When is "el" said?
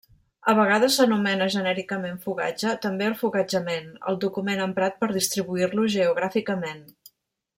3.09-3.15, 4.13-4.19